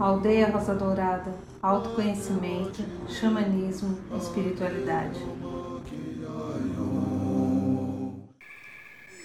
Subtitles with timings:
[0.00, 5.20] Aldeia Rosa Dourada, autoconhecimento, xamanismo, espiritualidade.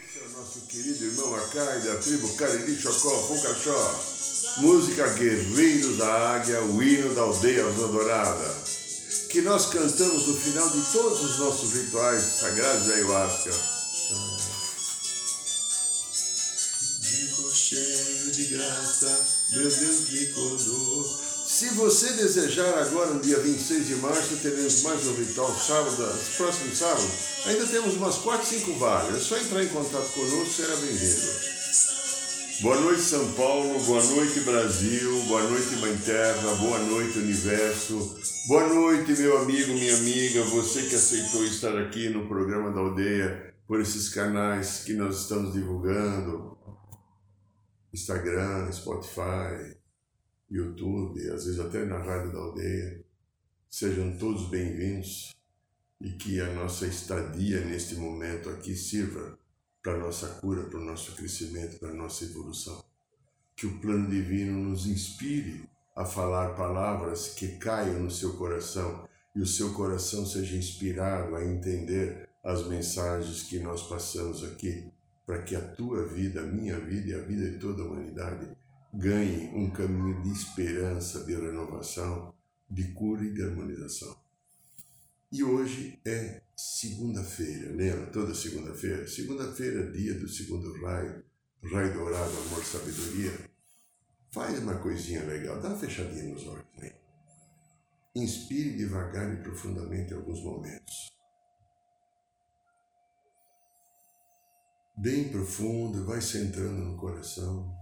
[0.04, 4.16] Esse é o nosso querido irmão Acai da tribo Cariri Chocó, Pucachó.
[4.57, 8.55] Música Guerreiros da Águia, o hino da Aldeia Rosa Dourada.
[9.30, 13.75] Que nós cantamos no final de todos os nossos rituais sagrados da ayahuasca.
[19.55, 21.26] Meu Deus me conosco.
[21.48, 26.76] Se você desejar agora, no dia 26 de março, teremos mais um ritual sábado, próximo
[26.76, 27.08] sábado.
[27.46, 29.16] Ainda temos umas 4, 5 vagas.
[29.16, 31.55] É só entrar em contato conosco, será bem-vindo.
[32.62, 33.80] Boa noite, São Paulo.
[33.84, 35.23] Boa noite, Brasil.
[35.27, 36.55] Boa noite, Mãe Terra.
[36.55, 38.18] Boa noite, Universo.
[38.48, 40.44] Boa noite, meu amigo, minha amiga.
[40.44, 45.54] Você que aceitou estar aqui no programa da Aldeia, por esses canais que nós estamos
[45.54, 46.55] divulgando
[47.96, 49.74] Instagram, Spotify,
[50.51, 53.01] YouTube, às vezes até na Rádio da Aldeia.
[53.70, 55.34] Sejam todos bem-vindos
[56.01, 59.40] e que a nossa estadia neste momento aqui sirva
[59.82, 62.84] para a nossa cura, para o nosso crescimento, para a nossa evolução.
[63.55, 65.63] Que o plano divino nos inspire
[65.96, 71.46] a falar palavras que caiam no seu coração e o seu coração seja inspirado a
[71.46, 74.91] entender as mensagens que nós passamos aqui
[75.25, 78.56] para que a tua vida, a minha vida e a vida de toda a humanidade
[78.94, 82.34] ganhe um caminho de esperança, de renovação,
[82.69, 84.16] de cura e de harmonização.
[85.31, 88.06] E hoje é segunda-feira, lembra?
[88.07, 89.07] Toda segunda-feira.
[89.07, 91.23] Segunda-feira, dia do segundo raio,
[91.63, 93.31] raio dourado, amor, sabedoria.
[94.31, 96.66] Faz uma coisinha legal, dá uma fechadinha nos olhos.
[96.78, 96.94] Né?
[98.16, 101.15] Inspire devagar e profundamente alguns momentos.
[104.97, 107.75] Bem profundo, vai centrando no coração,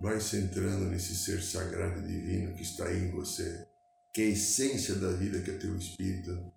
[0.00, 3.66] vai centrando nesse ser sagrado e divino que está aí em você,
[4.12, 6.52] que é a essência da vida, que é teu espírito,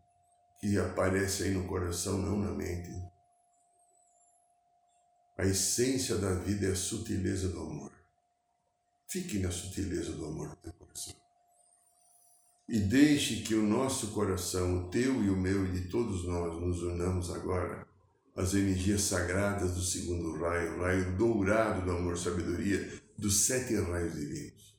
[0.59, 2.91] que aparece aí no coração, não na mente.
[5.37, 7.91] A essência da vida é a sutileza do amor.
[9.07, 11.15] Fique na sutileza do amor no teu coração.
[12.67, 16.61] E deixe que o nosso coração, o teu e o meu e de todos nós,
[16.61, 17.88] nos unamos agora
[18.39, 24.13] as energias sagradas do segundo raio, o raio dourado do amor sabedoria, dos sete raios
[24.13, 24.73] divinos.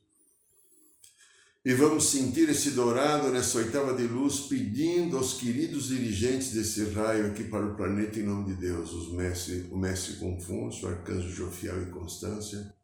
[1.63, 7.27] E vamos sentir esse dourado nessa oitava de luz, pedindo aos queridos dirigentes desse raio
[7.27, 11.29] aqui para o planeta, em nome de Deus, os mestre, o mestre Confúcio, o arcanjo
[11.29, 12.75] Jofiel e Constância,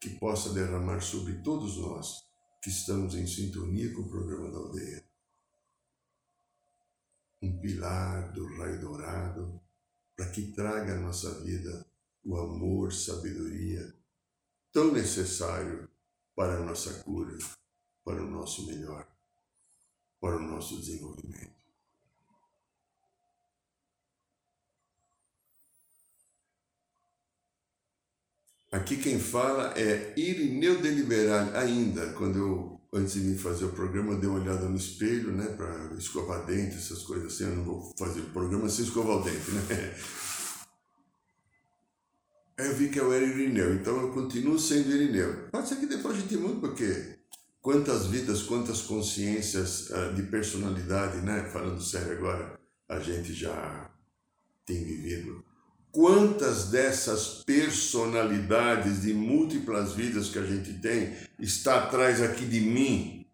[0.00, 2.22] que possa derramar sobre todos nós
[2.62, 5.04] que estamos em sintonia com o programa da aldeia.
[7.42, 9.61] Um pilar do raio dourado,
[10.22, 11.84] para que traga à nossa vida
[12.24, 13.92] o amor, sabedoria,
[14.70, 15.88] tão necessário
[16.36, 17.36] para a nossa cura,
[18.04, 19.04] para o nosso melhor,
[20.20, 21.60] para o nosso desenvolvimento.
[28.70, 34.12] Aqui quem fala é Irineu Deliberal, ainda, quando eu, antes de vir fazer o programa,
[34.12, 37.64] eu dei uma olhada no espelho, né, para escovar dente, essas coisas assim, eu não
[37.64, 39.94] vou fazer o programa sem escovar o dente, né.
[42.58, 45.48] Aí eu vi que eu era Irineu, então eu continuo sendo Irineu.
[45.50, 47.18] Pode ser que depois a gente mude, porque
[47.62, 53.90] quantas vidas, quantas consciências uh, de personalidade, né, falando sério agora, a gente já
[54.66, 55.42] tem vivido
[55.92, 63.26] Quantas dessas personalidades de múltiplas vidas que a gente tem está atrás aqui de mim?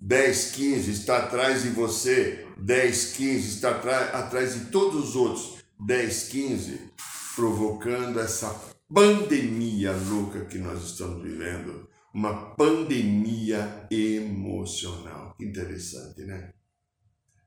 [0.00, 6.28] 10, 15, está atrás de você, 10, 15, está atrás de todos os outros, 10,
[6.30, 6.80] 15,
[7.36, 8.48] provocando essa
[8.92, 15.36] pandemia louca que nós estamos vivendo, uma pandemia emocional.
[15.38, 16.54] Interessante, né?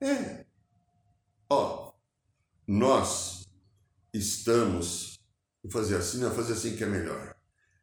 [0.00, 0.46] É.
[1.50, 1.92] Ó,
[2.66, 3.43] nós
[4.14, 5.18] estamos,
[5.62, 7.36] vou fazer assim, não, fazer assim que é melhor,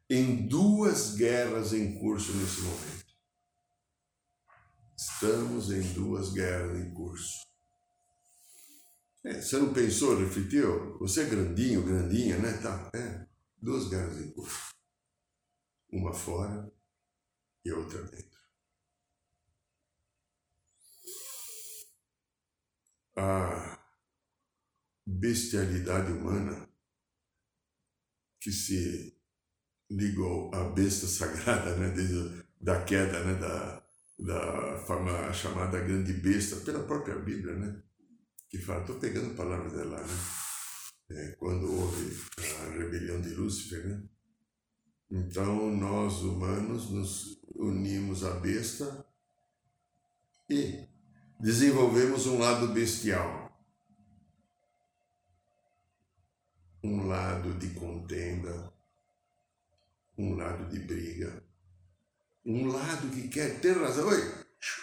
[0.08, 3.12] em duas guerras em curso nesse momento.
[4.96, 7.42] Estamos em duas guerras em curso.
[9.24, 10.98] É, você não pensou, refletiu?
[10.98, 12.52] Você é grandinho, grandinha, né?
[12.60, 13.26] Tá, é,
[13.56, 14.72] duas guerras em curso.
[15.90, 16.72] Uma fora
[17.64, 18.32] e outra dentro.
[23.16, 23.81] Ah,
[25.06, 26.68] bestialidade humana
[28.40, 29.16] que se
[29.90, 33.84] ligou à besta sagrada, né, desde da queda, né, da,
[34.18, 37.82] da fama, chamada grande besta, pela própria Bíblia, né,
[38.48, 40.14] que fala, estou pegando palavras dela, né,
[41.10, 42.16] é, quando houve
[42.60, 44.02] a rebelião de Lúcifer, né?
[45.10, 49.06] Então nós humanos nos unimos à besta
[50.48, 50.88] e
[51.38, 53.41] desenvolvemos um lado bestial,
[56.82, 58.72] um lado de contenda,
[60.18, 61.42] um lado de briga,
[62.44, 64.08] um lado que quer ter razão.
[64.08, 64.34] Oi,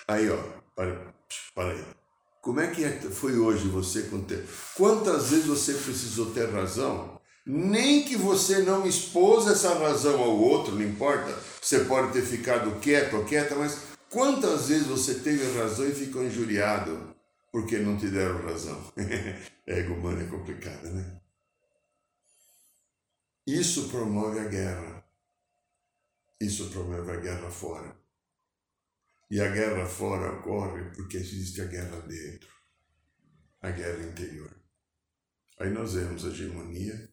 [0.07, 0.37] aí ó,
[0.75, 1.13] para,
[1.53, 1.85] para aí.
[2.41, 4.47] Como é que é, foi hoje você com ter?
[4.75, 7.19] Quantas vezes você precisou ter razão?
[7.45, 11.37] Nem que você não expôs essa razão ao outro, não importa.
[11.61, 13.77] Você pode ter ficado quieto ou quieta, mas
[14.09, 17.13] quantas vezes você teve razão e ficou injuriado
[17.51, 18.81] porque não te deram razão?
[19.67, 21.18] Ego humano é complicado, né?
[23.51, 25.03] Isso promove a guerra.
[26.39, 27.99] Isso promove a guerra fora.
[29.31, 32.47] E a guerra fora ocorre porque existe a guerra dentro,
[33.59, 34.55] a guerra interior.
[35.59, 37.11] Aí nós vemos a hegemonia,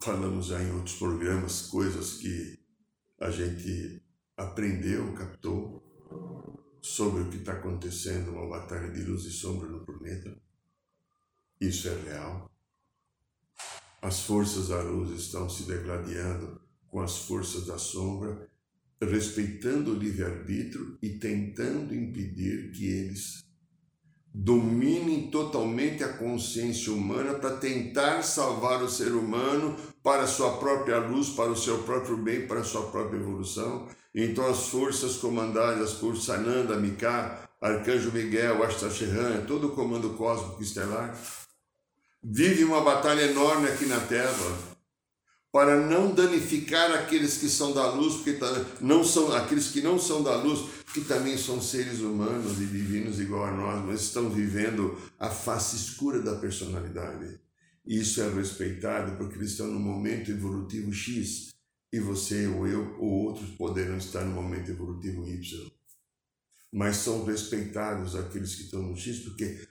[0.00, 2.64] falamos já em outros programas coisas que
[3.20, 4.02] a gente
[4.38, 10.34] aprendeu, captou sobre o que está acontecendo, uma batalha de luz e sombra no planeta.
[11.60, 12.51] Isso é real.
[14.02, 18.50] As forças da luz estão se degladiando com as forças da sombra
[19.00, 23.44] respeitando o livre-arbítrio e tentando impedir que eles
[24.34, 31.30] dominem totalmente a consciência humana para tentar salvar o ser humano para sua própria luz,
[31.30, 33.88] para o seu próprio bem, para sua própria evolução.
[34.14, 41.16] Então as forças comandadas por Sananda, Mika, Arcanjo Miguel, Astacheran, todo o comando cósmico estelar,
[42.22, 44.72] vive uma batalha enorme aqui na Terra
[45.50, 48.38] para não danificar aqueles que são da luz, porque
[48.80, 53.20] não são aqueles que não são da luz, que também são seres humanos e divinos
[53.20, 57.38] igual a nós, mas estão vivendo a face escura da personalidade.
[57.84, 61.50] Isso é respeitado porque eles estão no momento evolutivo X
[61.92, 65.70] e você ou eu ou outros poderão estar no momento evolutivo Y.
[66.72, 69.68] Mas são respeitados aqueles que estão no X porque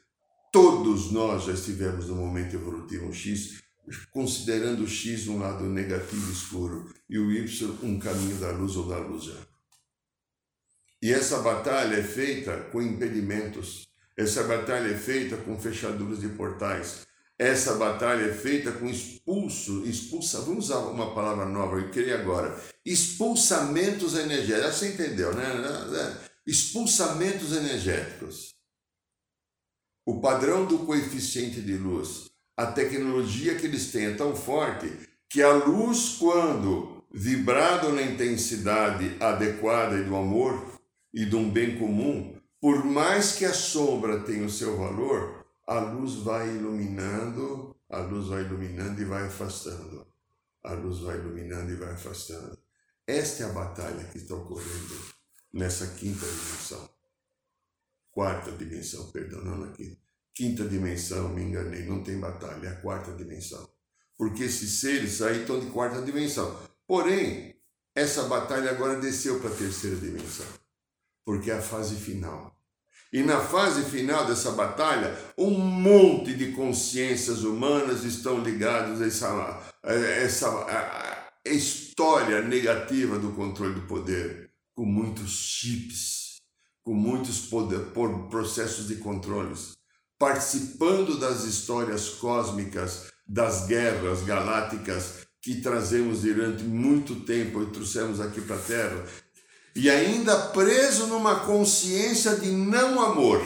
[0.52, 3.62] todos nós já estivemos no momento evolutivo X
[4.12, 8.88] considerando o X um lado negativo escuro e o Y um caminho da luz ou
[8.88, 9.38] da luz já.
[11.02, 17.08] E essa batalha é feita com impedimentos, essa batalha é feita com fechaduras de portais,
[17.40, 22.56] essa batalha é feita com expulso, expulsa, vamos usar uma palavra nova, eu queria agora,
[22.86, 26.22] expulsamentos energéticos, você entendeu, né?
[26.46, 28.61] Expulsamentos energéticos.
[30.12, 34.92] O padrão do coeficiente de luz a tecnologia que eles têm é tão forte
[35.30, 40.82] que a luz, quando vibrado na intensidade adequada e do amor
[41.14, 45.80] e de um bem comum, por mais que a sombra tenha o seu valor, a
[45.80, 50.06] luz vai iluminando, a luz vai iluminando e vai afastando.
[50.62, 52.60] A luz vai iluminando e vai afastando.
[53.08, 55.06] Esta é a batalha que está ocorrendo
[55.54, 56.90] nessa quinta dimensão.
[58.12, 60.01] Quarta dimensão, perdão, não na quinta
[60.34, 63.68] quinta dimensão, me enganei, não tem batalha, é a quarta dimensão.
[64.18, 66.60] Porque esses seres aí estão de quarta dimensão.
[66.88, 67.56] Porém,
[67.96, 70.46] essa batalha agora desceu para a terceira dimensão,
[71.26, 72.56] porque é a fase final.
[73.12, 79.74] E na fase final dessa batalha, um monte de consciências humanas estão ligadas a essa,
[79.84, 86.42] a essa a, história negativa do controle do poder, com muitos chips,
[86.84, 89.81] com muitos poder, por processos de controles
[90.22, 98.40] participando das histórias cósmicas, das guerras galácticas que trazemos durante muito tempo e trouxemos aqui
[98.40, 99.04] para a Terra,
[99.76, 103.44] e ainda preso numa consciência de não amor.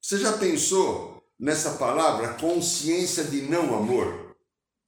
[0.00, 4.34] Você já pensou nessa palavra consciência de não amor?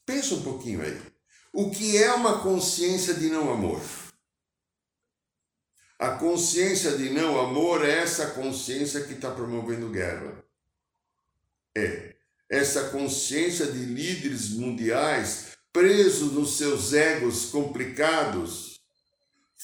[0.07, 0.99] Pensa um pouquinho aí.
[1.53, 3.83] O que é uma consciência de não amor?
[5.99, 10.49] A consciência de não amor é essa consciência que está promovendo guerra
[11.77, 12.15] é.
[12.49, 18.81] Essa consciência de líderes mundiais presos nos seus egos complicados,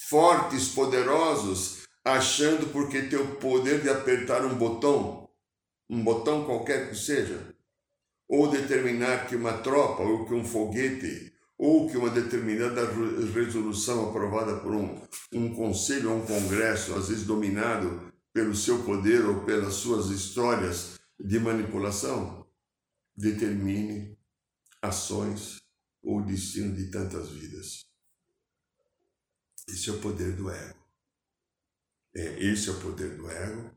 [0.09, 5.29] fortes, poderosos, achando porque tem o poder de apertar um botão,
[5.89, 7.53] um botão qualquer que seja,
[8.27, 12.85] ou determinar que uma tropa, ou que um foguete, ou que uma determinada
[13.33, 15.01] resolução aprovada por um,
[15.33, 20.96] um conselho ou um congresso, às vezes dominado pelo seu poder ou pelas suas histórias
[21.19, 22.47] de manipulação
[23.15, 24.17] determine
[24.81, 25.59] ações
[26.03, 27.85] ou destino de tantas vidas.
[29.67, 30.77] Esse é o poder do ego.
[32.15, 33.71] É, esse é o poder do ego.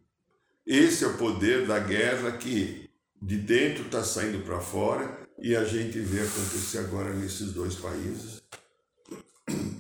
[0.66, 2.88] Esse é o poder da guerra que
[3.20, 8.42] de dentro está saindo para fora e a gente vê acontecer agora nesses dois países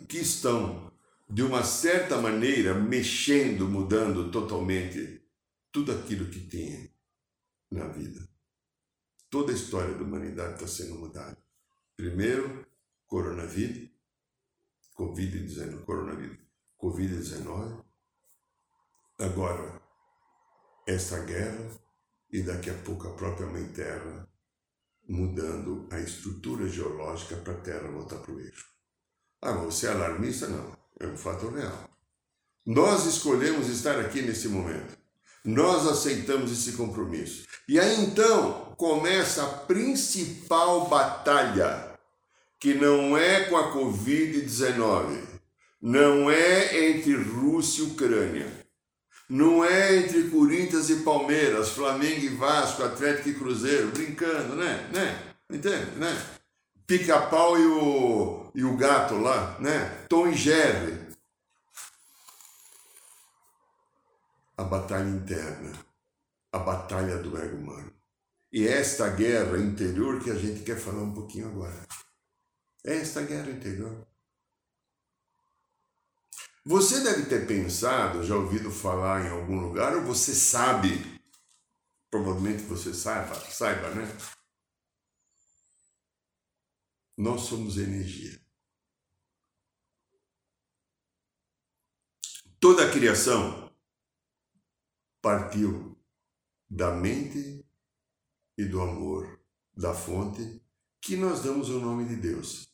[0.08, 0.90] que estão,
[1.28, 5.22] de uma certa maneira, mexendo, mudando totalmente
[5.70, 6.90] tudo aquilo que tinha
[7.70, 8.28] na vida.
[9.30, 11.38] Toda a história da humanidade está sendo mudada.
[11.96, 12.66] Primeiro,
[13.06, 13.90] coronavírus,
[14.96, 16.38] Covid-19, coronavírus,
[16.78, 17.84] Covid-19.
[19.18, 19.80] Agora,
[20.86, 21.70] essa guerra
[22.32, 24.28] e daqui a pouco a própria Mãe Terra
[25.08, 28.66] mudando a estrutura geológica para a Terra voltar para o eixo.
[29.42, 30.46] Ah, você é alarmista?
[30.46, 31.88] Não, é um fato real.
[32.64, 34.96] Nós escolhemos estar aqui nesse momento.
[35.44, 37.44] Nós aceitamos esse compromisso.
[37.68, 41.94] E aí então começa a principal batalha,
[42.58, 45.18] que não é com a Covid-19,
[45.80, 48.60] não é entre Rússia e Ucrânia,
[49.30, 54.90] não é entre Corinthians e Palmeiras, Flamengo e Vasco, Atlético e Cruzeiro, brincando, né?
[54.92, 55.22] né?
[55.48, 56.20] Entende, né?
[56.86, 60.04] Pica-pau e o, e o gato lá, né?
[60.08, 60.99] Tom e Jerry.
[64.60, 65.72] A batalha interna,
[66.52, 67.90] a batalha do ego humano.
[68.52, 71.88] E é esta guerra interior que a gente quer falar um pouquinho agora.
[72.84, 74.06] É esta guerra interior.
[76.62, 81.18] Você deve ter pensado, já ouvido falar em algum lugar, ou você sabe,
[82.10, 84.06] provavelmente você saiba, saiba, né?
[87.16, 88.38] Nós somos energia.
[92.60, 93.69] Toda a criação
[95.20, 95.96] partiu
[96.68, 97.64] da mente
[98.56, 99.40] e do amor,
[99.76, 100.62] da fonte,
[101.00, 102.68] que nós damos o nome de Deus.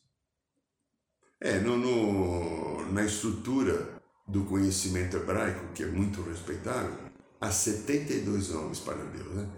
[1.39, 6.97] É, no, no, na estrutura do conhecimento hebraico, que é muito respeitável,
[7.39, 9.49] há 72 nomes para Deus, né?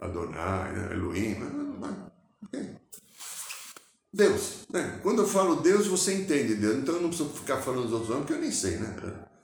[0.00, 0.94] Adonai, né?
[0.94, 1.36] Elohim.
[4.12, 4.66] Deus.
[4.70, 5.00] Né?
[5.02, 6.76] Quando eu falo Deus, você entende Deus.
[6.76, 8.96] Então eu não preciso ficar falando os outros nomes, porque eu nem sei, né?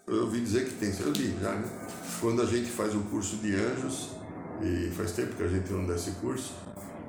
[0.06, 1.68] Eu ouvi dizer que tem, eu li já, né?
[2.20, 4.10] Quando a gente faz um curso de anjos,
[4.62, 6.52] e faz tempo que a gente não dá esse curso,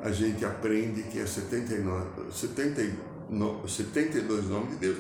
[0.02, 4.98] a gente aprende que é 79, 70 no, 72 nomes de Deus.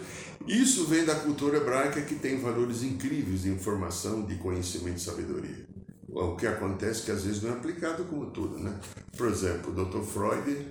[0.48, 5.66] Isso vem da cultura hebraica que tem valores incríveis de informação, de conhecimento e sabedoria.
[6.10, 8.78] O que acontece é que às vezes não é aplicado como tudo, né?
[9.18, 10.02] Por exemplo, o Dr.
[10.02, 10.68] Freud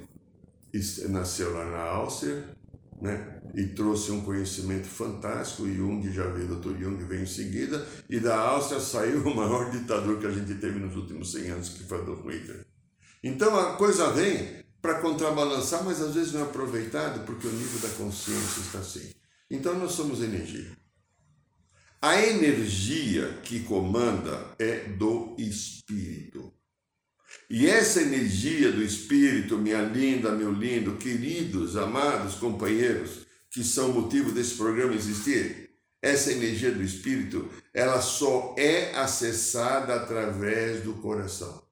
[1.09, 2.44] nasceu lá na Áustria,
[3.00, 3.40] né?
[3.54, 5.66] E trouxe um conhecimento fantástico.
[5.66, 6.78] Jung já veio, Dr.
[6.78, 7.87] Jung veio em seguida.
[8.09, 11.69] E da Áustria saiu o maior ditador que a gente teve nos últimos 100 anos,
[11.71, 12.66] que foi Adolf Hitler.
[13.23, 17.80] Então a coisa vem para contrabalançar, mas às vezes não é aproveitado porque o nível
[17.80, 19.11] da consciência está assim.
[19.50, 20.71] Então nós somos energia.
[22.00, 26.50] A energia que comanda é do espírito.
[27.50, 34.30] E essa energia do espírito, minha linda, meu lindo, queridos, amados companheiros, que são motivo
[34.30, 41.69] desse programa existir, essa energia do espírito, ela só é acessada através do coração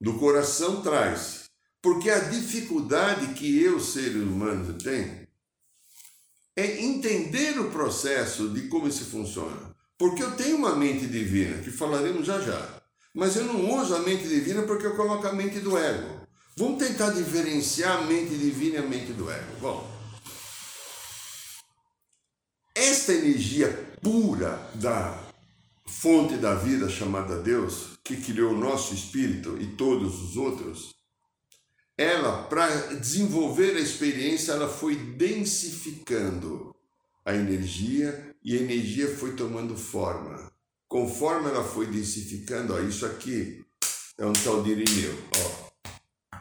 [0.00, 1.50] do coração traz.
[1.82, 5.26] Porque a dificuldade que eu, seres humanos, tenho
[6.56, 9.74] é entender o processo de como isso funciona.
[9.98, 12.75] Porque eu tenho uma mente divina, que falaremos já já.
[13.16, 16.20] Mas eu não uso a mente divina porque eu coloco a mente do ego.
[16.54, 19.56] Vamos tentar diferenciar a mente divina e a mente do ego.
[19.58, 19.90] Bom,
[22.74, 23.68] esta energia
[24.02, 25.18] pura da
[25.86, 30.94] fonte da vida chamada Deus, que criou o nosso espírito e todos os outros,
[31.96, 36.76] ela, para desenvolver a experiência, ela foi densificando
[37.24, 40.54] a energia e a energia foi tomando forma.
[40.88, 43.64] Conforme ela foi densificando, ó, isso aqui
[44.18, 45.14] é um tal de Irineu.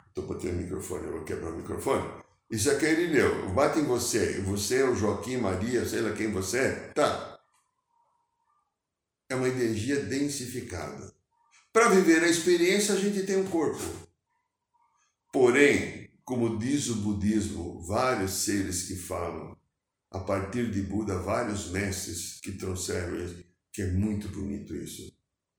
[0.07, 2.07] Estou botando o microfone, eu vou quebrar o microfone.
[2.49, 3.49] Isso aqui é Irineu.
[3.49, 4.39] Bate em você.
[4.41, 6.71] Você é o Joaquim, Maria, sei lá quem você é.
[6.93, 7.35] Tá,
[9.29, 11.13] é uma energia densificada.
[11.73, 13.83] Para viver a experiência, a gente tem um corpo.
[15.33, 19.57] Porém, como diz o budismo, vários seres que falam,
[20.11, 23.44] a partir de Buda, vários mestres que trouxeram isso,
[23.75, 25.13] que é muito bonito isso.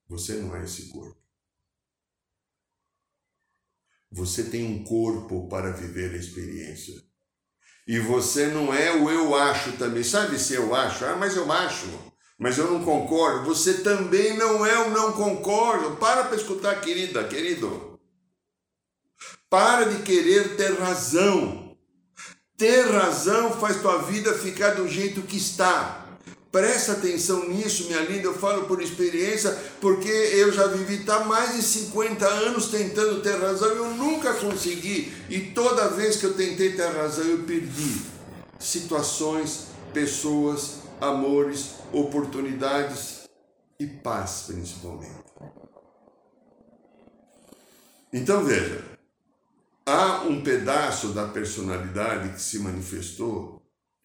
[0.09, 1.21] Você não é esse corpo.
[4.11, 6.95] Você tem um corpo para viver a experiência.
[7.87, 10.03] E você não é o eu acho também.
[10.03, 11.05] Sabe se eu acho?
[11.05, 13.47] Ah, mas eu acho mas eu não concordo.
[13.47, 15.97] Você também não é o não concordo.
[15.97, 17.99] Para para escutar, querida, querido.
[19.49, 21.77] Para de querer ter razão.
[22.57, 26.06] Ter razão faz tua vida ficar do jeito que está.
[26.57, 28.29] Presta atenção nisso, minha linda.
[28.29, 33.39] Eu falo por experiência, porque eu já vivi tá mais de 50 anos tentando ter
[33.39, 35.13] razão e eu nunca consegui.
[35.29, 38.01] E toda vez que eu tentei ter razão, eu perdi
[38.59, 43.29] situações, pessoas, amores, oportunidades
[43.79, 45.13] e paz, principalmente.
[48.11, 48.83] Então veja,
[49.85, 53.56] há um pedaço da personalidade que se manifestou,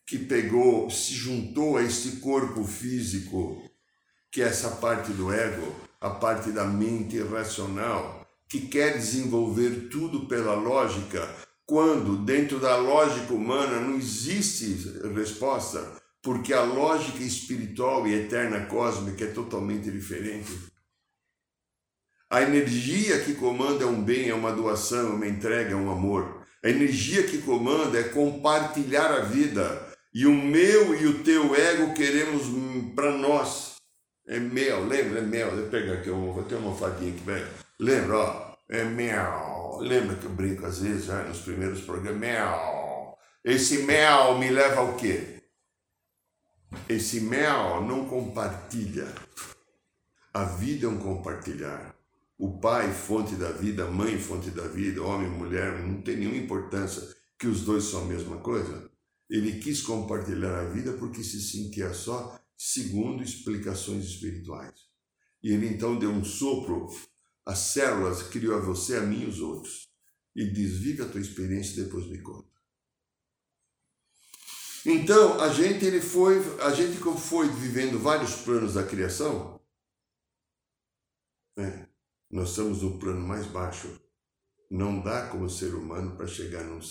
[0.05, 3.62] que pegou, se juntou a este corpo físico,
[4.31, 10.27] que é essa parte do ego, a parte da mente irracional, que quer desenvolver tudo
[10.27, 11.27] pela lógica,
[11.65, 19.24] quando dentro da lógica humana não existe resposta, porque a lógica espiritual e eterna cósmica
[19.24, 20.51] é totalmente diferente.
[22.29, 25.91] A energia que comanda é um bem, é uma doação, é uma entrega, é um
[25.91, 26.46] amor.
[26.63, 29.90] A energia que comanda é compartilhar a vida.
[30.13, 32.44] E o meu e o teu ego queremos
[32.94, 33.75] para nós.
[34.27, 35.20] É mel, lembra?
[35.20, 35.51] É mel.
[35.51, 37.48] Deixa eu pegar aqui, eu vou ter uma almofadinha aqui, velho.
[37.80, 38.56] Lembra, ó?
[38.70, 39.80] É mel.
[39.80, 42.20] Lembra que eu brinco às vezes, já nos primeiros programas?
[42.20, 43.18] Mel.
[43.44, 45.41] Esse mel me leva ao quê?
[46.88, 49.08] Esse mel não compartilha.
[50.34, 51.96] A vida é um compartilhar.
[52.38, 56.38] O pai, fonte da vida, a mãe, fonte da vida, homem, mulher, não tem nenhuma
[56.38, 58.90] importância que os dois são a mesma coisa.
[59.31, 64.77] Ele quis compartilhar a vida porque se sentia só, segundo explicações espirituais.
[65.41, 66.89] E ele então deu um sopro,
[67.45, 69.89] as células criou a você, a mim e os outros.
[70.35, 72.51] E diz: Viva a tua experiência e depois me conta.
[74.85, 79.61] Então, a gente ele foi, a gente foi vivendo vários planos da criação,
[81.55, 81.88] né?
[82.29, 84.01] nós estamos no plano mais baixo.
[84.69, 86.81] Não dá como ser humano para chegar num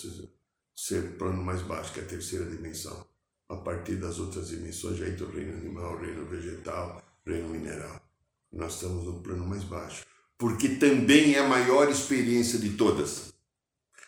[0.81, 3.05] ser plano mais baixo, que é a terceira dimensão.
[3.47, 7.49] A partir das outras dimensões já entra o reino animal, o reino vegetal, o reino
[7.49, 8.01] mineral.
[8.51, 10.03] Nós estamos no plano mais baixo,
[10.39, 13.31] porque também é a maior experiência de todas.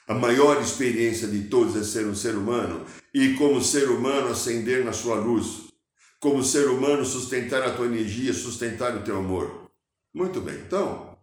[0.07, 2.83] A maior experiência de todos é ser um ser humano
[3.13, 5.71] e, como ser humano, ascender na sua luz.
[6.19, 9.71] Como ser humano, sustentar a tua energia, sustentar o teu amor.
[10.11, 11.19] Muito bem, então,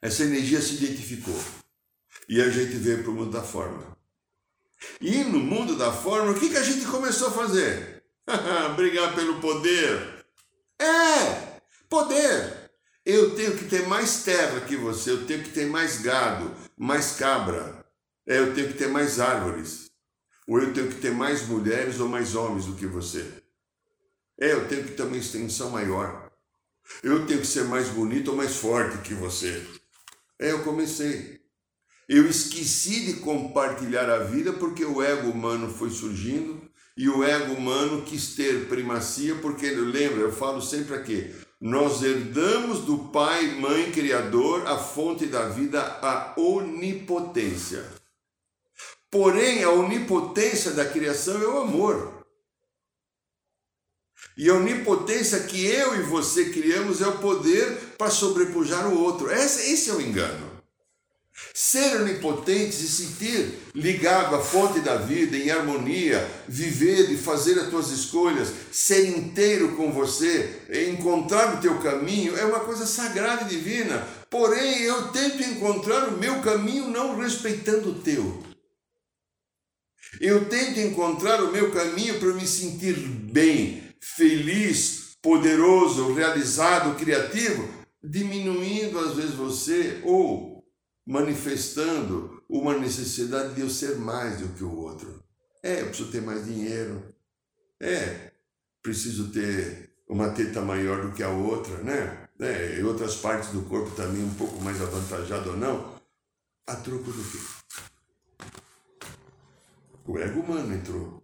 [0.00, 1.38] essa energia se identificou
[2.28, 3.91] e a gente veio para o mundo da forma.
[5.00, 8.02] E no mundo da forma, o que, que a gente começou a fazer?
[8.76, 10.24] Brigar pelo poder.
[10.78, 12.70] É, poder.
[13.04, 17.16] Eu tenho que ter mais terra que você, eu tenho que ter mais gado, mais
[17.16, 17.84] cabra.
[18.26, 19.90] É, eu tenho que ter mais árvores.
[20.46, 23.42] Ou eu tenho que ter mais mulheres ou mais homens do que você.
[24.40, 26.30] É, eu tenho que ter uma extensão maior.
[27.02, 29.66] Eu tenho que ser mais bonito ou mais forte que você.
[30.38, 31.41] É, eu comecei.
[32.08, 36.60] Eu esqueci de compartilhar a vida porque o ego humano foi surgindo
[36.96, 42.80] e o ego humano quis ter primacia, porque lembra, eu falo sempre aqui, nós herdamos
[42.80, 47.86] do Pai, Mãe, Criador, a fonte da vida, a onipotência.
[49.10, 52.24] Porém, a onipotência da criação é o amor.
[54.36, 59.30] E a onipotência que eu e você criamos é o poder para sobrepujar o outro.
[59.30, 60.51] Esse, esse é o engano.
[61.54, 67.68] Ser onipotente e sentir ligado à fonte da vida, em harmonia, viver e fazer as
[67.68, 73.48] tuas escolhas, ser inteiro com você, encontrar o teu caminho, é uma coisa sagrada e
[73.48, 74.06] divina.
[74.28, 78.42] Porém, eu tento encontrar o meu caminho não respeitando o teu.
[80.20, 87.68] Eu tento encontrar o meu caminho para me sentir bem, feliz, poderoso, realizado, criativo,
[88.02, 90.51] diminuindo às vezes você ou
[91.06, 95.22] manifestando uma necessidade de eu ser mais do que o outro.
[95.62, 97.02] É, eu preciso ter mais dinheiro.
[97.80, 98.32] É,
[98.82, 102.28] preciso ter uma teta maior do que a outra, né?
[102.38, 106.00] É, e outras partes do corpo também um pouco mais avantajado ou não.
[106.66, 107.38] A troco do quê?
[110.06, 111.22] O ego humano entrou.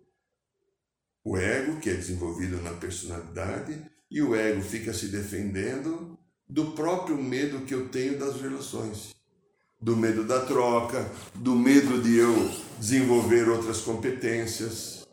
[1.25, 7.21] O ego, que é desenvolvido na personalidade, e o ego fica se defendendo do próprio
[7.21, 9.18] medo que eu tenho das relações
[9.81, 15.07] do medo da troca, do medo de eu desenvolver outras competências,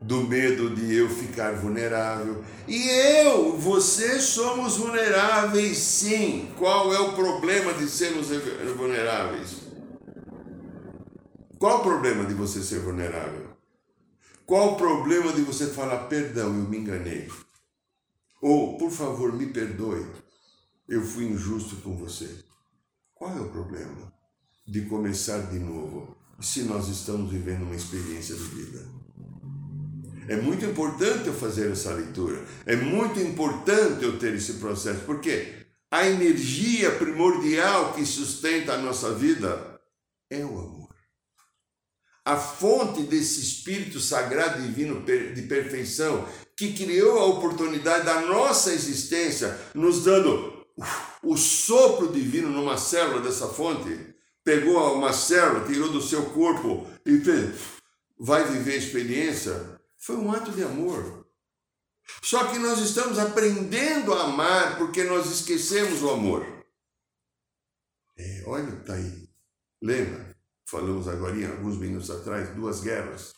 [0.00, 2.44] do medo de eu ficar vulnerável.
[2.66, 6.52] E eu, você somos vulneráveis sim.
[6.56, 8.28] Qual é o problema de sermos
[8.76, 9.68] vulneráveis?
[11.58, 13.48] Qual o problema de você ser vulnerável?
[14.46, 17.28] Qual o problema de você falar, perdão, eu me enganei?
[18.40, 20.06] Ou, por favor, me perdoe,
[20.88, 22.47] eu fui injusto com você.
[23.18, 24.12] Qual é o problema
[24.64, 28.86] de começar de novo se nós estamos vivendo uma experiência de vida?
[30.28, 32.40] É muito importante eu fazer essa leitura.
[32.64, 35.00] É muito importante eu ter esse processo.
[35.00, 39.80] Porque a energia primordial que sustenta a nossa vida
[40.30, 40.94] é o amor.
[42.24, 46.24] A fonte desse Espírito Sagrado Divino de perfeição
[46.56, 50.57] que criou a oportunidade da nossa existência, nos dando
[51.22, 54.14] o sopro divino numa célula dessa fonte,
[54.44, 57.60] pegou uma célula, tirou do seu corpo e fez,
[58.18, 61.26] vai viver a experiência, foi um ato de amor.
[62.22, 66.46] Só que nós estamos aprendendo a amar porque nós esquecemos o amor.
[68.16, 69.28] É, olha, tá aí.
[69.82, 70.36] Lembra?
[70.66, 73.34] Falamos agora, alguns minutos atrás, duas guerras.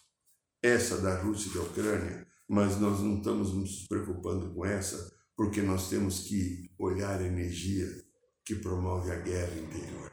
[0.62, 5.62] Essa da Rússia e da Ucrânia, mas nós não estamos nos preocupando com essa, porque
[5.62, 7.88] nós temos que olhar a energia
[8.44, 10.12] que promove a guerra interior.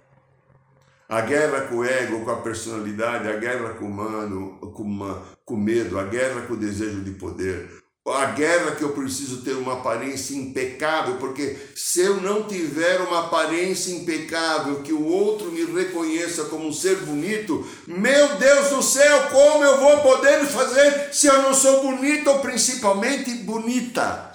[1.10, 5.58] A guerra com o ego, com a personalidade, a guerra com o humano, com, com
[5.58, 7.70] medo, a guerra com o desejo de poder,
[8.06, 13.26] a guerra que eu preciso ter uma aparência impecável, porque se eu não tiver uma
[13.26, 19.24] aparência impecável, que o outro me reconheça como um ser bonito, meu Deus do céu,
[19.24, 24.32] como eu vou poder fazer se eu não sou bonito ou principalmente bonita?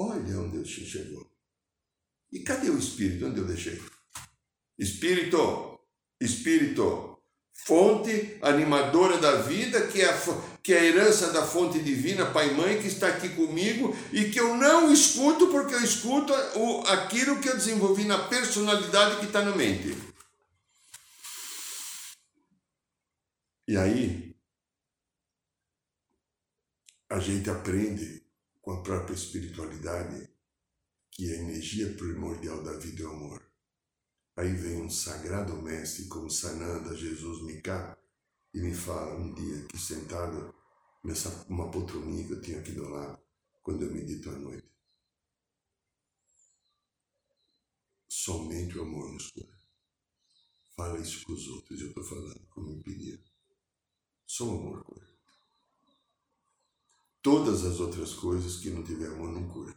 [0.00, 1.28] Olha onde eu chegou.
[2.30, 3.26] E cadê o espírito?
[3.26, 3.82] Onde eu deixei?
[4.78, 5.80] Espírito,
[6.20, 7.18] espírito,
[7.52, 10.16] fonte animadora da vida, que é, a,
[10.62, 14.30] que é a herança da fonte divina, Pai e Mãe, que está aqui comigo e
[14.30, 19.26] que eu não escuto porque eu escuto o, aquilo que eu desenvolvi na personalidade que
[19.26, 19.96] está na mente.
[23.66, 24.36] E aí,
[27.10, 28.27] a gente aprende
[28.68, 30.28] com a própria espiritualidade,
[31.10, 33.42] que a energia primordial da vida é o amor.
[34.36, 37.98] Aí vem um sagrado mestre como Sananda Jesus Mika
[38.52, 40.54] e me fala um dia que sentado
[41.02, 43.18] nessa uma poltroninha que eu tinha aqui do lado,
[43.62, 44.70] quando eu medito à noite.
[48.06, 49.58] Somente o amor nos cura.
[50.76, 53.18] Fala isso com os outros, eu estou falando, como me pedia.
[54.26, 55.07] Só o amor cura.
[57.30, 59.74] Todas as outras coisas que não tiver amor não cura.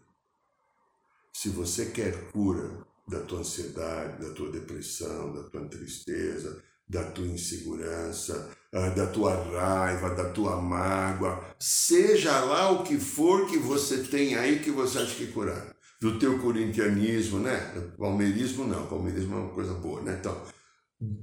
[1.33, 7.27] Se você quer cura da tua ansiedade, da tua depressão, da tua tristeza, da tua
[7.27, 13.97] insegurança, ah, da tua raiva, da tua mágoa, seja lá o que for que você
[13.97, 15.75] tem aí que você acha que curar.
[15.99, 17.57] Do teu corintianismo, né?
[17.97, 20.15] Palmeirismo não, palmeirismo é uma coisa boa, né?
[20.17, 20.41] Então,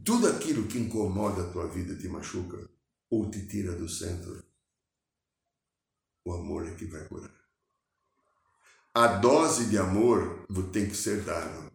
[0.04, 2.68] tudo aquilo que incomoda a tua vida te machuca
[3.10, 4.46] ou te tira do centro,
[6.28, 7.30] o amor é que vai curar.
[8.94, 11.68] A dose de amor tem que ser dada.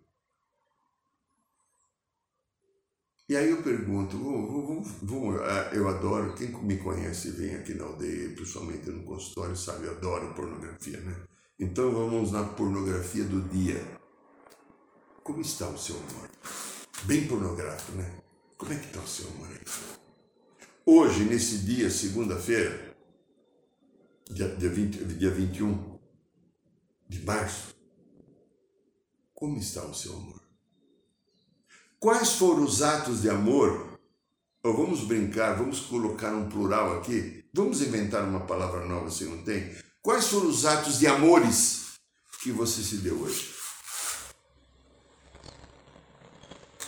[3.28, 7.86] E aí eu pergunto, vou, vou, ah, eu adoro, quem me conhece vem aqui na
[7.86, 11.16] aldeia, principalmente no consultório, sabe, eu adoro pornografia, né?
[11.58, 13.82] Então vamos na pornografia do dia.
[15.24, 16.30] Como está o seu amor?
[17.06, 18.22] Bem pornográfico, né?
[18.58, 19.62] Como é que está o seu amor aí?
[20.86, 22.93] Hoje, nesse dia, segunda-feira,
[24.30, 26.00] dia, dia, 20, dia 21
[27.08, 27.76] de março,
[29.34, 30.42] como está o seu amor?
[32.00, 34.00] Quais foram os atos de amor?
[34.64, 39.44] Ou vamos brincar, vamos colocar um plural aqui, vamos inventar uma palavra nova se não
[39.44, 39.76] tem.
[40.02, 41.94] Quais foram os atos de amores
[42.42, 43.54] que você se deu hoje?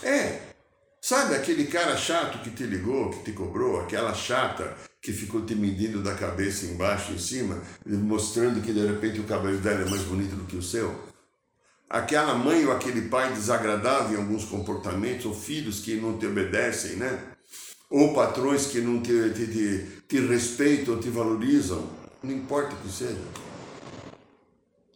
[0.02, 0.54] É,
[1.00, 5.54] sabe aquele cara chato que te ligou, que te cobrou, aquela chata que ficou te
[5.54, 10.02] medindo da cabeça embaixo em cima, mostrando que de repente o cabelo dela é mais
[10.02, 10.94] bonito do que o seu?
[11.88, 16.96] Aquela mãe ou aquele pai desagradável em alguns comportamentos, ou filhos que não te obedecem,
[16.96, 17.36] né?
[17.88, 21.88] Ou patrões que não te, te, te, te respeitam, te valorizam,
[22.22, 23.22] não importa o que seja.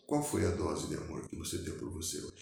[0.05, 2.40] Qual foi a dose de amor que você deu por você hoje?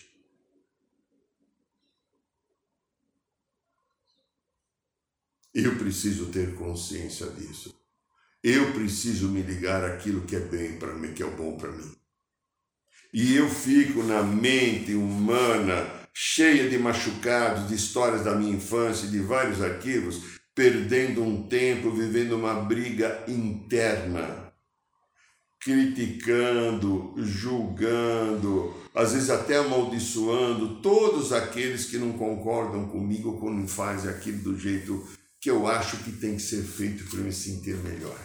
[5.60, 7.74] Eu preciso ter consciência disso.
[8.44, 11.96] Eu preciso me ligar àquilo que é bem para mim, que é bom para mim.
[13.12, 19.18] E eu fico na mente humana, cheia de machucados, de histórias da minha infância, de
[19.18, 20.22] vários arquivos,
[20.54, 24.52] perdendo um tempo, vivendo uma briga interna,
[25.58, 34.38] criticando, julgando, às vezes até amaldiçoando todos aqueles que não concordam comigo quando fazem aquilo
[34.38, 38.18] do jeito que eu acho que tem que ser feito para me sentir melhor.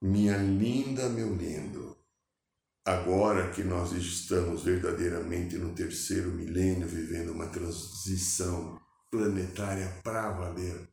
[0.00, 1.96] Minha linda, meu lindo,
[2.84, 10.88] agora que nós estamos verdadeiramente no terceiro milênio, vivendo uma transição planetária para valer,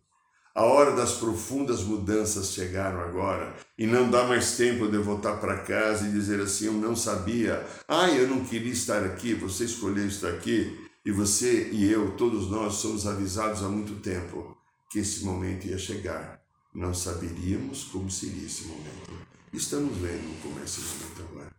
[0.55, 5.63] A hora das profundas mudanças chegaram agora e não dá mais tempo de voltar para
[5.63, 10.07] casa e dizer assim: Eu não sabia, ah, eu não queria estar aqui, você escolheu
[10.07, 14.57] estar aqui e você e eu, todos nós, somos avisados há muito tempo
[14.89, 16.41] que esse momento ia chegar.
[16.73, 19.11] Não saberíamos como seria esse momento.
[19.53, 21.51] Estamos vendo como é esse momento agora.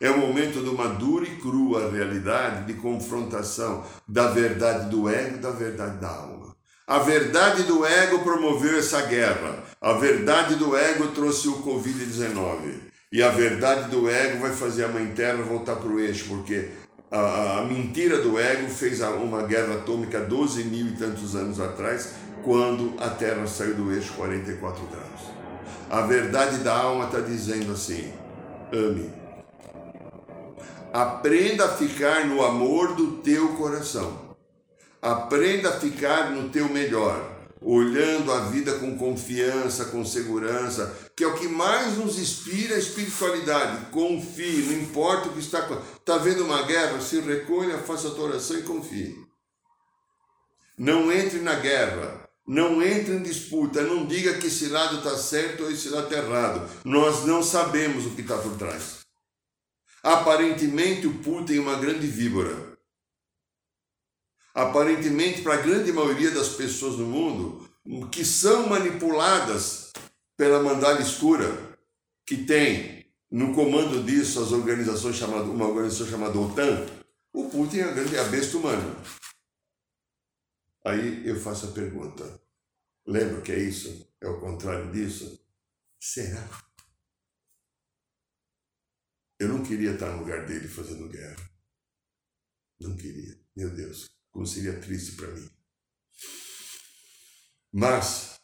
[0.00, 5.36] É o momento de uma dura e crua realidade de confrontação da verdade do ego
[5.36, 6.56] e da verdade da alma.
[6.86, 9.62] A verdade do ego promoveu essa guerra.
[9.80, 12.80] A verdade do ego trouxe o Covid-19.
[13.12, 16.70] E a verdade do ego vai fazer a Mãe Terra voltar para o eixo, porque
[17.10, 22.14] a, a, mentira do ego fez uma guerra atômica 12 mil e tantos anos atrás,
[22.44, 25.20] quando a Terra saiu do eixo 44 graus.
[25.90, 28.12] A verdade da alma está dizendo assim:
[28.72, 29.12] ame.
[30.92, 34.30] Aprenda a ficar no amor do teu coração.
[35.02, 37.29] Aprenda a ficar no teu melhor,
[37.62, 42.78] olhando a vida com confiança, com segurança, que é o que mais nos inspira a
[42.78, 43.86] espiritualidade.
[43.90, 45.60] Confie, não importa o que está
[45.96, 49.16] está vendo uma guerra, se recolha, faça a tua oração e confie.
[50.78, 55.64] Não entre na guerra, não entre em disputa, não diga que esse lado está certo
[55.64, 56.68] ou esse lado está errado.
[56.84, 59.00] Nós não sabemos o que está por trás.
[60.02, 62.69] Aparentemente o Putin é uma grande víbora
[64.54, 67.68] aparentemente para a grande maioria das pessoas no mundo,
[68.10, 69.92] que são manipuladas
[70.36, 71.78] pela mandala escura,
[72.26, 76.86] que tem no comando disso as organizações chamadas, uma organização chamada OTAN,
[77.32, 78.96] o Putin é a grande a besta humana.
[80.84, 82.42] Aí eu faço a pergunta:
[83.06, 84.12] lembra que é isso?
[84.20, 85.40] É o contrário disso?
[86.00, 86.48] Será?
[89.38, 91.50] Eu não queria estar no lugar dele fazendo guerra.
[92.80, 93.38] Não queria.
[93.54, 95.48] Meu Deus, como seria triste para mim.
[97.72, 98.40] Mas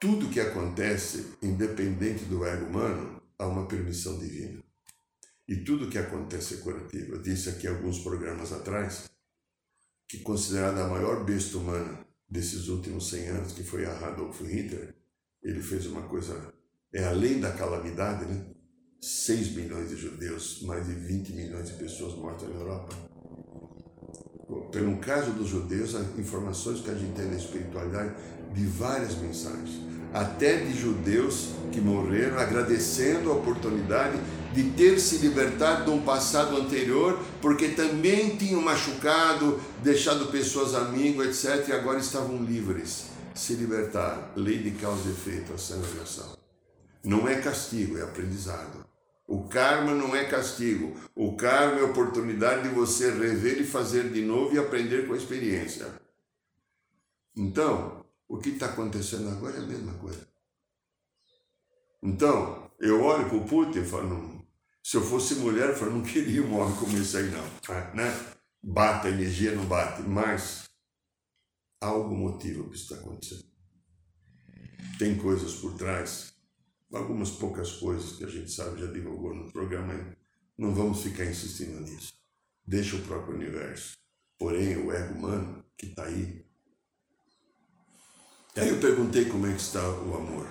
[0.00, 4.62] tudo que acontece, independente do ego humano, há uma permissão divina.
[5.48, 7.14] E tudo que acontece é curativo.
[7.14, 9.10] Eu disse aqui alguns programas atrás
[10.08, 14.94] que considerada a maior besta humana desses últimos 100 anos, que foi a Adolf Hitler,
[15.42, 16.52] ele fez uma coisa,
[16.94, 18.54] é além da calamidade, né?
[19.00, 23.11] 6 milhões de judeus, mais de 20 milhões de pessoas mortas na Europa
[24.70, 28.14] pelo caso dos judeus, as informações que a gente tem na espiritualidade
[28.54, 29.80] de várias mensagens,
[30.12, 34.18] até de judeus que morreram agradecendo a oportunidade
[34.52, 41.26] de ter se libertado de um passado anterior, porque também tinham machucado, deixado pessoas amigos,
[41.26, 43.06] etc., e agora estavam livres.
[43.34, 46.36] Se libertar, lei de causa e efeito, ação e reação.
[47.02, 48.91] Não é castigo, é aprendizado.
[49.32, 50.94] O karma não é castigo.
[51.14, 55.16] O karma é oportunidade de você rever e fazer de novo e aprender com a
[55.16, 55.90] experiência.
[57.34, 60.28] Então, o que está acontecendo agora é a mesma coisa.
[62.02, 64.46] Então, eu olho para o Putin e falo,
[64.84, 67.44] se eu fosse mulher, eu falo, não queria um homem como esse aí não.
[67.70, 68.14] Ah, né?
[68.62, 70.64] Bate, a energia não bate, mas
[71.80, 73.46] há algum motivo para isso está acontecendo.
[74.98, 76.31] Tem coisas por trás
[76.92, 79.94] algumas poucas coisas que a gente sabe, já divulgou no programa,
[80.56, 82.12] não vamos ficar insistindo nisso.
[82.66, 83.96] Deixa o próprio universo.
[84.38, 86.44] Porém, o ego humano que está aí.
[88.56, 90.46] Aí eu perguntei como é que está o amor.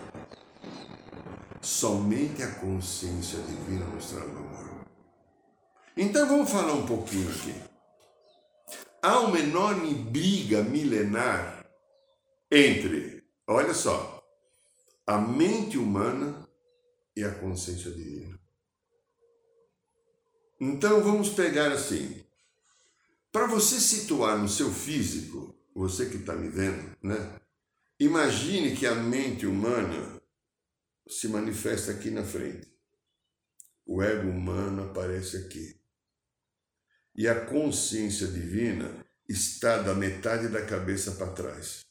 [1.62, 4.86] Somente a consciência divina mostrará o amor.
[5.95, 7.54] Então vamos falar um pouquinho aqui.
[9.04, 11.65] Há uma enorme briga milenar
[12.51, 14.11] entre, olha só,
[15.05, 16.47] a mente humana
[17.15, 18.39] e a consciência divina.
[20.59, 22.23] Então vamos pegar assim.
[23.31, 27.39] Para você situar no seu físico, você que está me vendo, né?
[27.99, 30.21] Imagine que a mente humana
[31.07, 32.67] se manifesta aqui na frente.
[33.85, 35.79] O ego humano aparece aqui.
[37.15, 41.85] E a consciência divina está da metade da cabeça para trás.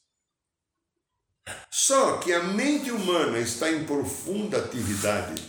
[1.69, 5.41] Só que a mente humana está em profunda atividade.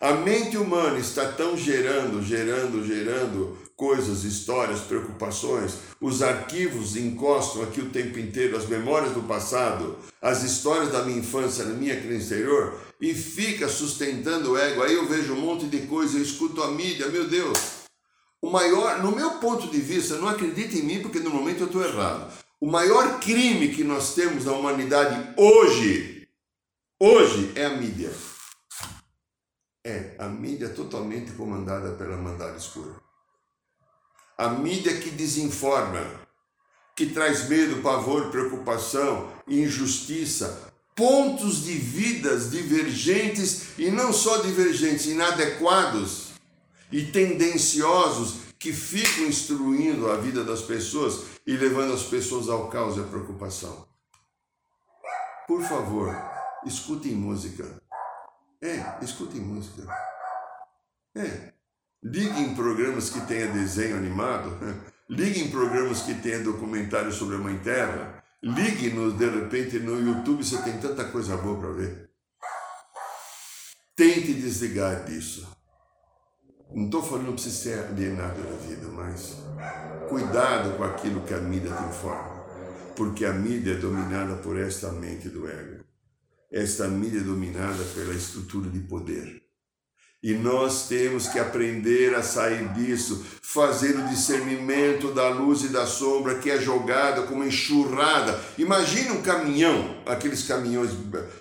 [0.00, 5.74] A mente humana está tão gerando, gerando, gerando coisas, histórias, preocupações.
[6.00, 11.18] Os arquivos encostam aqui o tempo inteiro, as memórias do passado, as histórias da minha
[11.18, 14.82] infância, da minha crença interior, e fica sustentando o ego.
[14.82, 17.58] Aí eu vejo um monte de coisa, eu escuto a mídia, meu Deus.
[18.40, 21.66] O maior, no meu ponto de vista, não acredite em mim porque no momento eu
[21.66, 22.32] estou errado.
[22.60, 26.28] O maior crime que nós temos na humanidade hoje,
[27.00, 28.12] hoje é a mídia.
[29.82, 32.94] É, a mídia totalmente comandada pela mandada escura.
[34.36, 36.04] A mídia que desinforma,
[36.94, 46.32] que traz medo, pavor, preocupação, injustiça, pontos de vidas divergentes e não só divergentes, inadequados
[46.92, 52.96] e tendenciosos que ficam instruindo a vida das pessoas e levando as pessoas ao caos
[52.96, 53.88] e à preocupação.
[55.46, 56.14] Por favor,
[56.64, 57.80] escutem música.
[58.62, 59.86] É, escutem música.
[61.14, 61.52] É.
[62.02, 64.50] Liguem programas que tenha desenho animado.
[65.08, 68.22] Liguem programas que tenha documentário sobre a Mãe Terra.
[68.42, 72.10] Ligue-nos, de repente, no YouTube, você tem tanta coisa boa para ver.
[73.96, 75.46] Tente desligar disso.
[76.72, 79.38] Não estou falando para você ser alienado da vida, mas
[80.08, 82.44] cuidado com aquilo que a mídia te informa.
[82.94, 85.84] Porque a mídia é dominada por esta mente do ego.
[86.50, 89.42] Esta mídia é dominada pela estrutura de poder.
[90.22, 95.86] E nós temos que aprender a sair disso, fazer o discernimento da luz e da
[95.86, 98.38] sombra que é jogada como enxurrada.
[98.58, 100.90] Imagina um caminhão, aqueles caminhões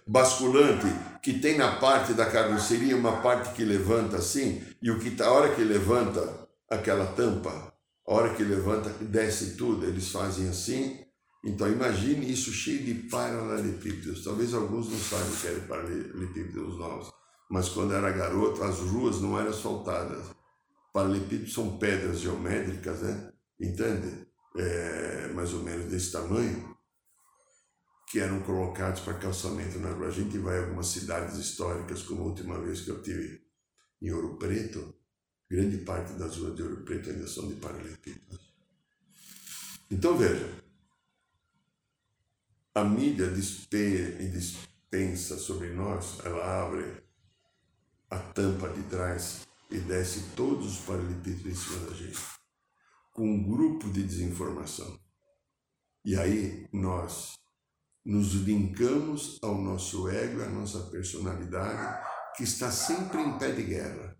[0.07, 0.89] basculantes
[1.21, 5.25] que tem na parte da carroceria uma parte que levanta assim, e o que tá,
[5.25, 7.73] a hora que levanta aquela tampa,
[8.07, 10.97] a hora que levanta desce tudo, eles fazem assim.
[11.43, 14.23] Então imagine isso cheio de paralelepípedos.
[14.23, 17.18] Talvez alguns não saibam o que é paralelepípedos novos
[17.49, 20.27] mas quando era garoto, as ruas não eram asfaltadas.
[20.93, 23.33] Paralelepípedos são pedras geométricas, né?
[23.59, 24.27] Entende?
[24.55, 26.77] É, mais ou menos desse tamanho,
[28.07, 30.07] que eram colocados para calçamento na rua.
[30.07, 33.41] A gente vai a algumas cidades históricas, como a última vez que eu tive
[34.01, 34.93] em Ouro Preto,
[35.49, 38.53] grande parte das ruas de Ouro Preto ainda são de paralelepípedos.
[39.89, 40.47] Então veja,
[42.75, 47.08] a mídia dispensa sobre nós, ela abre
[48.09, 52.19] a tampa de trás e desce todos os paralelepípedos em cima da gente,
[53.13, 54.99] com um grupo de desinformação.
[56.03, 57.33] E aí nós
[58.05, 62.03] nos linkamos ao nosso ego, à nossa personalidade,
[62.35, 64.17] que está sempre em pé de guerra.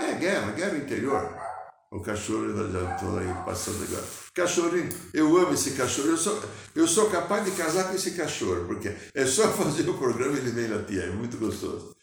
[0.00, 1.36] É guerra, guerra interior.
[1.92, 4.04] O cachorro, já estou aí passando agora.
[4.34, 6.08] Cachorrinho, eu amo esse cachorro.
[6.08, 6.42] Eu sou,
[6.74, 10.40] eu sou capaz de casar com esse cachorro, porque é só fazer o programa e
[10.40, 11.00] ele vem latir.
[11.00, 11.94] É muito gostoso.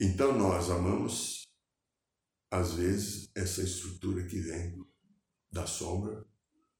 [0.00, 1.46] Então nós amamos,
[2.50, 4.82] às vezes, essa estrutura que vem
[5.52, 6.26] da sombra,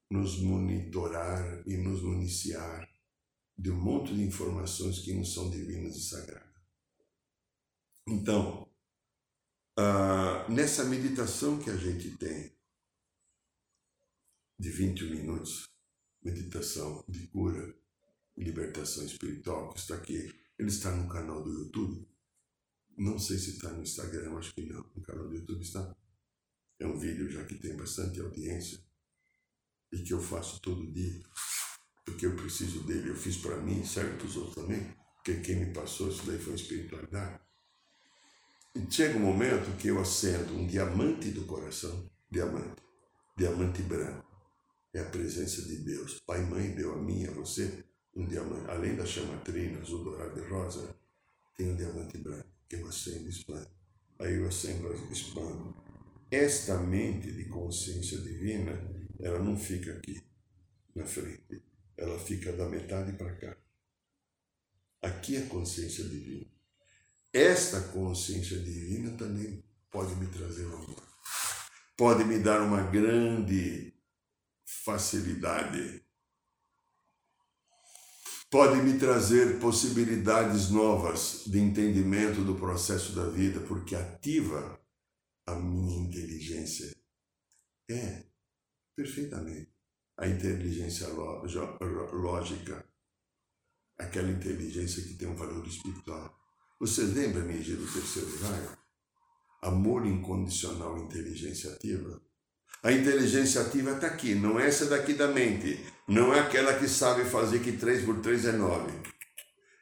[0.09, 2.89] nos monitorar e nos municiar
[3.55, 6.49] de um monte de informações que não são divinas e sagradas.
[8.07, 8.67] Então,
[9.77, 12.51] uh, nessa meditação que a gente tem,
[14.59, 15.69] de 21 minutos,
[16.23, 17.75] meditação de cura
[18.35, 22.10] e libertação espiritual, que está aqui, ele está no canal do YouTube,
[23.01, 24.85] não sei se está no Instagram, acho que não.
[24.95, 25.95] No canal do YouTube está.
[26.79, 28.79] É um vídeo já que tem bastante audiência
[29.91, 31.19] e que eu faço todo dia,
[32.05, 33.09] porque eu preciso dele.
[33.09, 36.37] Eu fiz para mim, serve para os outros também, porque quem me passou isso daí
[36.37, 37.41] foi espiritualidade.
[38.75, 42.83] E chega um momento que eu acendo um diamante do coração, diamante,
[43.35, 44.29] diamante branco.
[44.93, 46.19] É a presença de Deus.
[46.19, 47.83] Pai e mãe deu a mim, a você,
[48.15, 48.69] um diamante.
[48.69, 50.95] Além da chamatrina, azul, dourado e rosa,
[51.57, 53.69] tem um diamante branco eu acendo e expando.
[54.19, 55.75] Eu acendo e expando.
[56.29, 58.71] Esta mente de consciência divina,
[59.19, 60.21] ela não fica aqui
[60.95, 61.63] na frente.
[61.97, 63.57] Ela fica da metade para cá.
[65.01, 66.45] Aqui é consciência divina.
[67.33, 71.03] Esta consciência divina também pode me trazer o amor.
[71.97, 73.93] Pode me dar uma grande
[74.63, 76.00] facilidade
[78.51, 84.77] pode me trazer possibilidades novas de entendimento do processo da vida, porque ativa
[85.47, 86.93] a minha inteligência.
[87.89, 88.25] É,
[88.93, 89.71] perfeitamente.
[90.17, 92.85] A inteligência lógica,
[93.97, 96.37] aquela inteligência que tem um valor espiritual.
[96.79, 98.77] Você lembra, minha do terceiro raio?
[99.61, 102.21] Amor incondicional, inteligência ativa.
[102.83, 106.87] A inteligência ativa está aqui, não é essa daqui da mente, não é aquela que
[106.87, 108.91] sabe fazer que 3 por 3 é 9.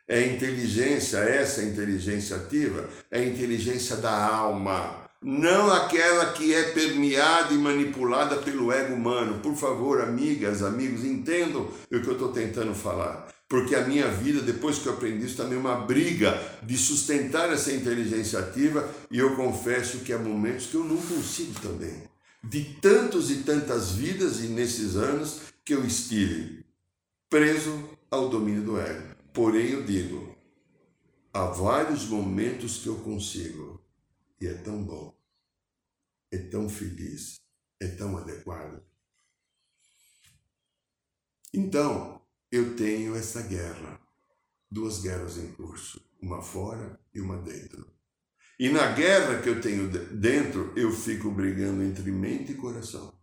[0.05, 7.57] É inteligência, essa inteligência ativa, é inteligência da alma, não aquela que é permeada e
[7.57, 9.39] manipulada pelo ego humano.
[9.39, 13.29] Por favor, amigas, amigos, entendam o que eu estou tentando falar.
[13.47, 17.49] Porque a minha vida, depois que eu aprendi isso, também é uma briga de sustentar
[17.49, 22.09] essa inteligência ativa, e eu confesso que há momentos que eu não consigo também
[22.43, 26.65] de tantos e tantas vidas e nesses anos que eu estive
[27.29, 29.15] preso ao domínio do ego.
[29.33, 30.35] Porém, eu digo,
[31.33, 33.79] há vários momentos que eu consigo,
[34.41, 35.15] e é tão bom,
[36.31, 37.39] é tão feliz,
[37.79, 38.83] é tão adequado.
[41.53, 42.21] Então,
[42.51, 43.99] eu tenho essa guerra,
[44.71, 47.98] duas guerras em curso, uma fora e uma dentro.
[48.59, 53.17] E na guerra que eu tenho dentro, eu fico brigando entre mente e coração.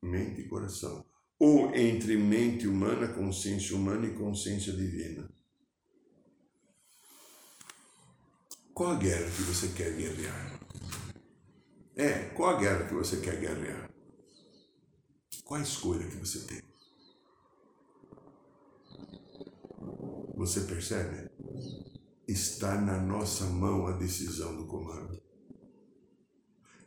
[0.00, 1.04] Mente e coração.
[1.40, 5.28] Ou entre mente humana, consciência humana e consciência divina.
[8.72, 10.60] Qual a guerra que você quer guerrear?
[11.96, 13.90] É, qual a guerra que você quer guerrear?
[15.44, 16.62] Qual a escolha que você tem?
[20.36, 21.35] Você percebe?
[22.66, 25.22] Está na nossa mão a decisão do comando.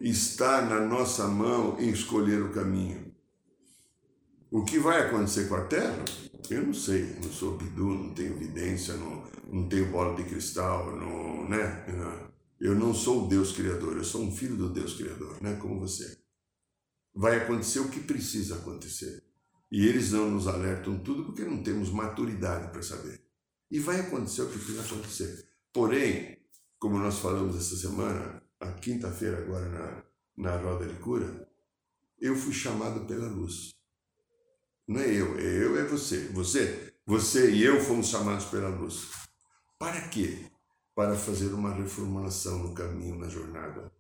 [0.02, 3.16] Está na nossa mão em escolher o caminho.
[4.52, 6.04] O que vai acontecer com a Terra?
[6.50, 10.94] Eu não sei, não sou bidu, não tenho evidência, não, não tenho bola de cristal,
[10.98, 11.86] não, né?
[12.60, 15.56] Eu não sou o Deus Criador, eu sou um filho do Deus Criador, né?
[15.62, 16.20] Como você.
[17.16, 19.24] Vai acontecer o que precisa acontecer.
[19.72, 23.24] E eles não nos alertam tudo porque não temos maturidade para saber.
[23.72, 25.49] E vai acontecer o que precisa acontecer.
[25.74, 26.38] Porém,
[26.80, 30.04] como nós falamos essa semana, a quinta-feira agora na,
[30.38, 31.48] na Roda de Cura,
[32.20, 33.72] eu fui chamado pela luz.
[34.88, 36.28] Não é eu, é eu, é você.
[36.30, 39.08] Você, você e eu fomos chamados pela luz.
[39.78, 40.48] Para quê?
[40.96, 43.92] Para fazer uma reformulação no caminho, na jornada.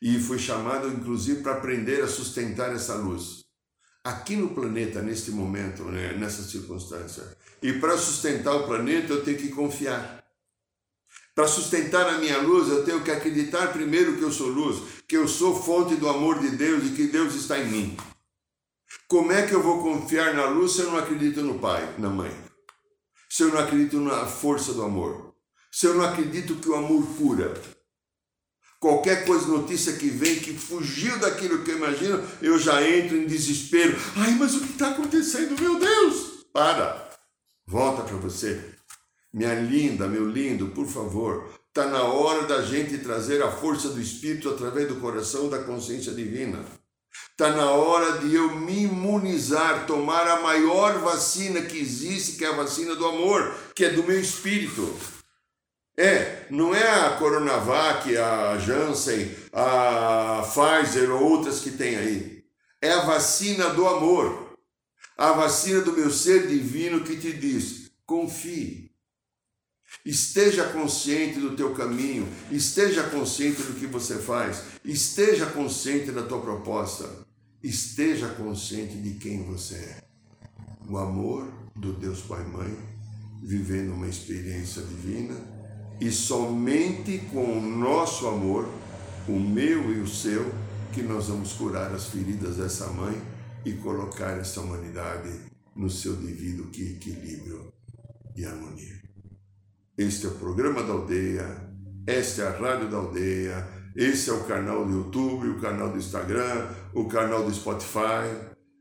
[0.00, 3.44] E fui chamado, inclusive, para aprender a sustentar essa luz
[4.04, 7.24] aqui no planeta, neste momento, né, nessa circunstância.
[7.62, 10.22] E para sustentar o planeta, eu tenho que confiar.
[11.34, 15.16] Para sustentar a minha luz, eu tenho que acreditar primeiro que eu sou luz, que
[15.16, 17.96] eu sou fonte do amor de Deus e que Deus está em mim.
[19.08, 22.08] Como é que eu vou confiar na luz se eu não acredito no Pai, na
[22.08, 22.30] Mãe?
[23.28, 25.34] Se eu não acredito na força do amor?
[25.72, 27.60] Se eu não acredito que o amor cura?
[28.78, 33.26] Qualquer coisa, notícia que vem que fugiu daquilo que eu imagino, eu já entro em
[33.26, 33.96] desespero.
[34.14, 35.60] Ai, mas o que está acontecendo?
[35.60, 36.44] Meu Deus!
[36.52, 37.10] Para!
[37.66, 38.73] Volta para você.
[39.34, 41.50] Minha linda, meu lindo, por favor.
[41.68, 46.12] Está na hora da gente trazer a força do Espírito através do coração da consciência
[46.12, 46.64] divina.
[47.32, 52.48] Está na hora de eu me imunizar, tomar a maior vacina que existe, que é
[52.48, 54.96] a vacina do amor, que é do meu espírito.
[55.96, 62.44] É, não é a Coronavac, a Janssen, a Pfizer ou outras que tem aí.
[62.80, 64.56] É a vacina do amor.
[65.18, 68.83] A vacina do meu ser divino que te diz: confie.
[70.04, 76.40] Esteja consciente do teu caminho, esteja consciente do que você faz, esteja consciente da tua
[76.40, 77.08] proposta,
[77.62, 80.04] esteja consciente de quem você é.
[80.88, 82.76] O amor do Deus Pai Mãe,
[83.42, 85.34] vivendo uma experiência divina
[86.00, 88.68] e somente com o nosso amor,
[89.28, 90.52] o meu e o seu,
[90.92, 93.20] que nós vamos curar as feridas dessa mãe
[93.64, 95.30] e colocar essa humanidade
[95.74, 97.72] no seu devido equilíbrio
[98.36, 99.03] e harmonia.
[99.96, 101.46] Este é o programa da aldeia,
[102.04, 103.64] esta é a rádio da aldeia,
[103.94, 108.26] esse é o canal do YouTube, o canal do Instagram, o canal do Spotify.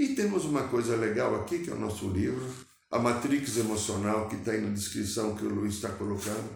[0.00, 2.42] E temos uma coisa legal aqui, que é o nosso livro,
[2.90, 6.48] a Matrix Emocional, que está aí na descrição que o Luiz está colocando.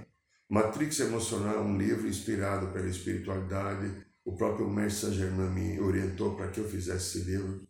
[0.48, 3.92] Matrix Emocional é um livro inspirado pela espiritualidade.
[4.24, 7.60] O próprio Mestre Saint-Germain me orientou para que eu fizesse esse livro.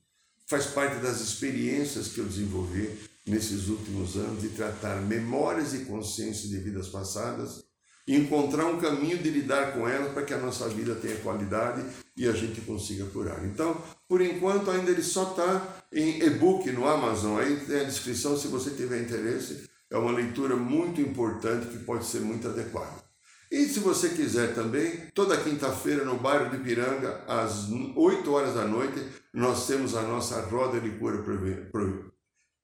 [0.47, 2.97] Faz parte das experiências que eu desenvolvi
[3.27, 7.65] nesses últimos anos de tratar memórias e consciências de vidas passadas
[8.07, 11.85] e encontrar um caminho de lidar com elas para que a nossa vida tenha qualidade
[12.17, 13.45] e a gente consiga curar.
[13.45, 13.77] Então,
[14.09, 17.41] por enquanto, ainda ele só está em e-book no Amazon.
[17.41, 22.05] Aí tem a descrição se você tiver interesse é uma leitura muito importante que pode
[22.05, 23.05] ser muito adequada.
[23.51, 28.65] E se você quiser também, toda quinta-feira no bairro de Piranga, às 8 horas da
[28.65, 29.01] noite,
[29.33, 31.23] nós temos a nossa roda de cura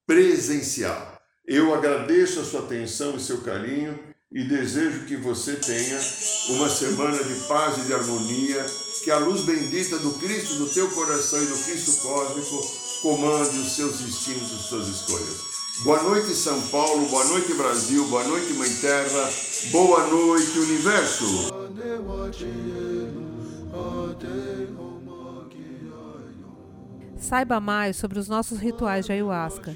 [0.05, 1.21] presencial.
[1.47, 3.97] Eu agradeço a sua atenção e seu carinho
[4.31, 5.99] e desejo que você tenha
[6.49, 8.65] uma semana de paz e de harmonia
[9.03, 12.61] Que a luz bendita do Cristo, do teu coração e do Cristo cósmico
[13.01, 15.51] comande os seus destinos e as suas escolhas.
[15.83, 17.07] Boa noite, São Paulo.
[17.07, 18.05] Boa noite, Brasil.
[18.05, 19.29] Boa noite, Mãe Terra.
[19.71, 21.51] Boa noite, Universo.
[27.17, 29.75] Saiba mais sobre os nossos rituais de ayahuasca,